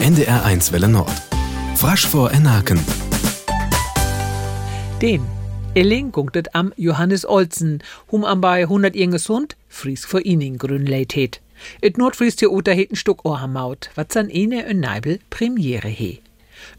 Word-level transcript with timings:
NDR1 0.00 0.70
Welle 0.72 0.88
Nord. 0.88 1.10
Frasch 1.74 2.06
vor 2.06 2.30
Enaken. 2.30 2.78
Den 5.02 5.22
Elling 5.74 6.12
gunktet 6.12 6.54
am 6.54 6.72
Johannes 6.76 7.26
Olsen, 7.26 7.82
hum 8.10 8.24
am 8.24 8.40
bei 8.40 8.62
100 8.62 8.94
Jahren 8.94 9.10
gesund, 9.10 9.56
fries 9.68 10.04
vor 10.04 10.24
ihnen 10.24 10.56
grünleit 10.56 11.16
het. 11.16 11.40
Et 11.80 11.98
Nordfries 11.98 12.36
Theater 12.36 12.74
het 12.74 12.92
ein 12.92 12.96
Stück 12.96 13.24
Ohrhamaut, 13.24 13.90
wat 13.96 14.12
san 14.12 14.30
eine 14.32 14.64
en 14.66 14.78
Neibel 14.78 15.18
Premiere 15.30 15.88
he. 15.88 16.20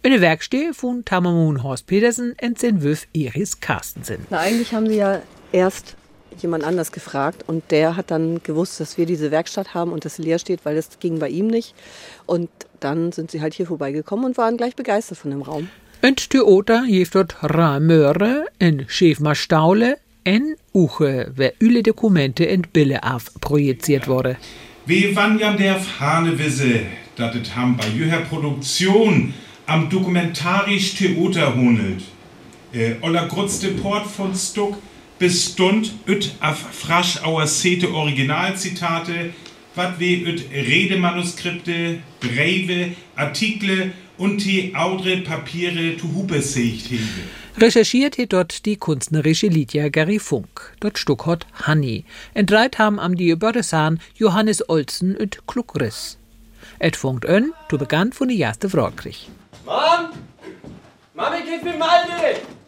Eine 0.02 0.22
Werkstätte 0.22 0.74
von 0.74 1.04
Tamamun 1.04 1.62
Horst 1.62 1.88
Petersen 1.88 2.36
und 2.42 2.58
sein 2.58 2.82
Wöf 2.82 3.06
Iris 3.12 3.60
Carstensen. 3.60 4.26
Na, 4.30 4.40
eigentlich 4.40 4.74
haben 4.74 4.88
sie 4.88 4.96
ja 4.96 5.22
erst 5.52 5.98
jemand 6.42 6.64
anders 6.64 6.92
gefragt 6.92 7.44
und 7.48 7.64
der 7.72 7.96
hat 7.96 8.12
dann 8.12 8.42
gewusst, 8.44 8.80
dass 8.80 8.98
wir 8.98 9.06
diese 9.06 9.32
Werkstatt 9.32 9.74
haben 9.74 9.92
und 9.92 10.06
das 10.06 10.18
leer 10.18 10.40
steht, 10.40 10.66
weil 10.66 10.76
das 10.76 11.00
ging 11.00 11.20
bei 11.20 11.30
ihm 11.30 11.48
nicht. 11.48 11.74
Und 12.26 12.50
dann 12.80 13.12
sind 13.12 13.32
sie 13.32 13.42
halt 13.42 13.54
hier 13.54 13.68
vorbeigekommen 13.68 14.26
und 14.26 14.38
waren 14.38 14.58
gleich 14.58 14.76
begeistert 14.76 15.18
von 15.18 15.32
dem 15.32 15.42
Raum. 15.42 15.70
Und 16.02 16.30
Theater 16.30 16.84
heeft 16.84 17.16
dort 17.16 17.36
Ramöre 17.42 18.46
en 18.60 18.86
Schäfmer 18.88 19.36
Staule 19.36 19.98
en 20.24 20.56
Uche, 20.74 21.32
wer 21.36 21.54
üle 21.60 21.84
Dokumente 21.84 22.48
en 22.48 22.62
Bille 22.62 23.04
auf 23.04 23.32
projiziert 23.42 24.08
wurde. 24.08 24.38
Wie 24.86 25.16
wann 25.16 25.38
jam 25.40 25.58
der 25.58 25.76
Fahne 25.76 26.40
wisse, 26.40 26.82
dat 27.16 27.36
et 27.36 27.56
ham 27.56 27.78
bei 27.78 27.88
jüher 27.88 28.22
Produktion 28.30 29.34
am 29.66 29.90
dokumentarisch 29.90 30.96
Theater 30.96 31.56
honelt. 31.56 32.02
Äh, 32.74 32.96
Oller 33.02 33.28
Grutz 33.28 33.60
de 33.60 33.74
Port 33.74 34.08
von 34.08 34.34
Stuck 34.34 34.78
bis 35.20 35.52
Stund 35.52 35.94
üt 36.08 36.34
af 36.40 36.58
frasch 36.58 37.24
auer 37.24 37.46
Sete 37.48 37.94
Originalzitate, 37.94 39.34
wat 39.76 40.00
we 40.00 40.16
üt 40.26 40.46
Redemanuskripte, 40.52 42.00
Breve, 42.20 42.96
Artikel 43.16 43.92
und 44.18 44.44
die 44.44 44.74
audre 44.76 45.18
Papiere 45.18 45.98
zu 45.98 46.14
Hupe 46.16 46.42
secht 46.42 46.90
hebe. 46.90 47.04
Recherchiert 47.58 48.16
he 48.16 48.26
dort 48.26 48.66
die 48.66 48.78
kunstnerische 48.78 49.48
Lydia 49.48 49.90
Gary 49.90 50.20
Funk. 50.20 50.74
Dort 50.80 50.98
stuckhot 50.98 51.46
Hanni. 51.64 52.06
Entreit 52.34 52.80
haben 52.80 53.00
am 53.00 53.16
die 53.16 53.36
Bördesan 53.36 54.00
Johannes 54.16 54.70
Olsen 54.70 55.18
und 55.18 55.46
Klugriss. 55.46 56.18
Et 56.80 56.96
funkt 56.96 57.26
ön, 57.26 57.52
du 57.68 57.78
begann 57.78 58.14
von 58.14 58.30
die 58.30 58.40
erste. 58.40 58.70
Mom! 58.70 58.94
Mom, 61.14 61.26
ich 61.38 61.50
hilf 61.50 61.64
mir 61.64 61.78
Malde! 61.78 62.40
Ich 62.42 62.59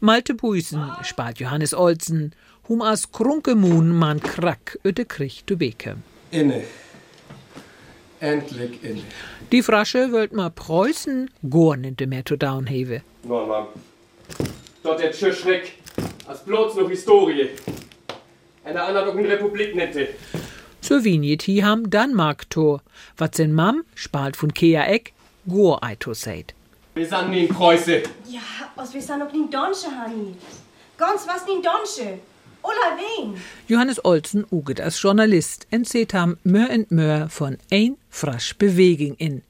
Malte 0.00 0.34
Buisen, 0.34 0.82
spart 1.02 1.40
Johannes 1.40 1.72
Olsen, 1.72 2.34
hum 2.68 2.82
as 2.82 3.10
Krunkemun 3.10 3.88
man 3.92 4.20
krack 4.20 4.78
öte 4.84 5.04
Krieg 5.04 5.46
du 5.46 5.56
Beke. 5.56 5.96
Inne. 6.30 6.64
Endlich 8.20 8.82
inne. 8.82 9.02
Die 9.52 9.62
Frasche 9.62 10.12
wollt 10.12 10.32
ma 10.32 10.50
Preußen 10.50 11.30
gorn 11.48 11.84
in 11.84 11.96
de 11.96 12.06
mehr 12.06 12.24
zu 12.24 12.36
downhave. 12.36 13.02
Nur, 13.22 13.46
Mom. 13.46 13.66
Dort 14.82 15.00
der 15.00 15.12
Tschüschreck. 15.12 15.78
Als 16.26 16.44
bloß 16.44 16.76
noch 16.76 16.88
Historie. 16.88 17.50
Eine 18.64 18.82
analogen 18.82 19.26
Republik 19.26 19.74
nette. 19.74 20.08
So 20.80 21.04
winjet 21.04 21.42
hi 21.46 21.62
ham 21.62 21.88
Danmark 21.88 22.50
to, 22.50 22.80
wat 23.16 23.34
sen 23.36 23.52
Mam, 23.52 23.84
spalt 23.94 24.36
von 24.36 24.52
Kea 24.52 24.84
Eck, 24.86 25.12
gor 25.46 25.82
eito 25.82 26.14
seid. 26.14 26.54
Wir 26.94 27.08
sind 27.08 27.32
in 27.32 27.48
Preuße. 27.48 28.04
Ja, 28.28 28.40
als 28.76 28.94
wir 28.94 29.02
sind 29.02 29.18
noch 29.18 29.32
nicht 29.32 29.52
Donsche, 29.52 29.88
Hani. 29.90 30.36
Ganz 30.96 31.26
was 31.26 31.44
nicht 31.44 31.66
Donsche. 31.66 32.20
Ola 32.62 32.96
wen? 32.96 33.34
Johannes 33.66 34.04
Olsen 34.04 34.46
uget 34.52 34.80
als 34.80 35.02
Journalist 35.02 35.66
en 35.70 35.84
seht 35.84 36.14
ham 36.14 36.36
mör 36.44 36.70
und 36.70 36.92
mör 36.92 37.28
von 37.28 37.58
ein 37.72 37.96
frasch 38.10 38.54
Beweging 38.58 39.16
in. 39.18 39.42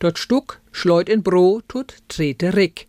Dort 0.00 0.18
Stuck, 0.18 0.60
schleut 0.72 1.08
in 1.08 1.22
Bro, 1.22 1.60
tut 1.68 1.94
trete 2.08 2.56
Rick. 2.56 2.88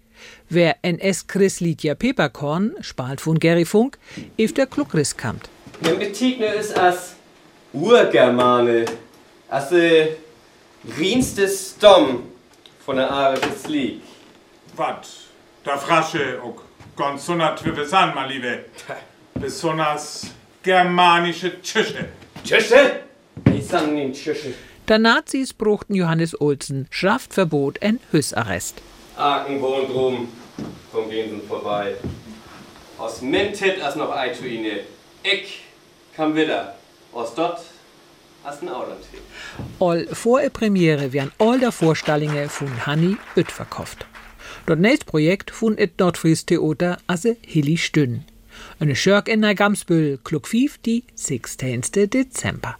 Wer 0.49 0.77
NS 0.81 1.27
Chris 1.27 1.59
Lydia 1.59 1.93
Peperkorn, 1.93 2.73
spalt 2.81 3.21
von 3.21 3.37
Gary 3.37 3.65
Funk, 3.65 3.99
if 4.39 4.55
der 4.55 4.65
Klugriss 4.65 5.15
kamt. 5.15 5.49
Man 5.81 5.99
bezeichnet 5.99 6.55
es 6.57 6.73
als 6.73 7.13
Urgermane. 7.73 8.85
Als 9.49 9.71
äh, 9.71 10.15
rienstes 10.97 11.77
Dom 11.77 12.32
von 12.85 12.97
der 12.97 13.09
Arisches 13.09 13.67
League. 13.67 14.01
Wat? 14.75 15.07
Da 15.63 15.77
Frasche 15.77 16.41
auch 16.43 16.61
ganz 16.97 17.25
so 17.25 17.37
san, 17.85 18.13
mein 18.13 18.29
Liebe. 18.29 18.65
Besonders 19.35 20.27
germanische 20.61 21.61
Tschüsche. 21.61 22.09
Tschüsche? 22.43 23.01
Die 23.47 23.61
sind 23.61 23.97
in 23.97 24.13
Tschüsche. 24.13 24.53
Da 24.85 24.97
Nazis 24.97 25.53
bruchten 25.53 25.95
Johannes 25.95 26.39
Olsen 26.39 26.87
Schraftverbot 26.89 27.81
en 27.81 27.99
Hüssarrest. 28.11 28.81
Aachen 29.15 29.61
wohnt 29.61 29.89
drum. 29.89 30.27
Vom 30.91 31.09
gehen 31.09 31.39
sie 31.39 31.47
vorbei. 31.47 31.95
Aus 32.97 33.21
Mentet 33.21 33.81
als 33.81 33.95
noch 33.95 34.11
ei 34.11 34.29
zu 34.29 34.45
ihnen. 34.45 34.79
Ich 35.23 35.63
kam 36.15 36.35
wieder. 36.35 36.75
Aus 37.13 37.33
dort 37.33 37.59
ein. 37.59 37.82
All 39.79 40.07
vor 40.07 40.41
der 40.41 40.49
Premiere 40.49 41.13
werden 41.13 41.31
all 41.39 41.59
der 41.59 41.71
Vorstallinge 41.71 42.49
von 42.49 42.85
Hanni 42.85 43.17
verkauft. 43.35 44.05
Dort 44.65 44.79
nächst 44.79 45.05
Projekt 45.05 45.51
von 45.51 45.77
et 45.77 45.99
Nordfries 45.99 46.45
Theater 46.45 46.97
asse 47.07 47.37
Hilly 47.41 47.77
Stünn. 47.77 48.25
Eine 48.79 48.95
Schörk 48.95 49.27
in 49.27 49.41
der 49.41 49.55
Gamsbüll, 49.55 50.19
klug 50.23 50.47
5, 50.47 50.77
die 50.79 51.03
16. 51.15 51.81
Dezember. 51.91 52.77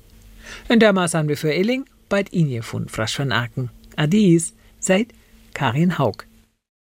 Und 0.69 0.81
damals 0.81 1.13
haben 1.13 1.29
wir 1.29 1.37
für 1.37 1.53
Elling 1.53 1.85
bald 2.09 2.29
Inje 2.29 2.61
von 2.61 2.87
Frasch 2.89 3.15
von 3.15 3.31
Aken. 3.31 3.69
Adies, 3.95 4.53
seid 4.79 5.07
Karin 5.53 5.97
Haug. 5.97 6.25